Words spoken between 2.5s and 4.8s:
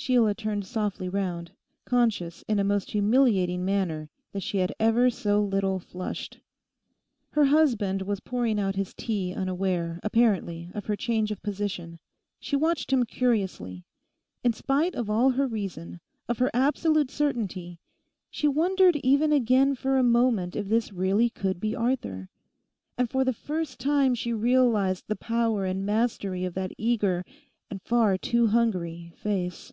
a most humiliating manner that she had